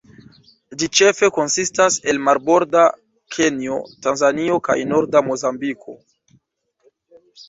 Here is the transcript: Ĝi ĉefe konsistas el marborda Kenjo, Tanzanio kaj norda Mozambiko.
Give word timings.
Ĝi 0.83 0.87
ĉefe 0.99 1.27
konsistas 1.33 1.97
el 2.13 2.19
marborda 2.29 2.85
Kenjo, 3.35 3.77
Tanzanio 4.07 4.57
kaj 4.69 4.77
norda 4.93 5.21
Mozambiko. 5.29 5.95